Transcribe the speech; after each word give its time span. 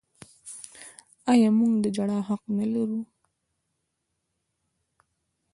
آیا 1.31 1.49
موږ 1.57 1.73
د 1.83 1.85
ژړا 1.95 2.19
حق 2.27 2.43
نلرو؟ 2.57 2.99